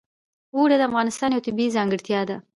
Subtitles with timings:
[0.55, 2.37] اوړي د افغانستان یوه طبیعي ځانګړتیا ده.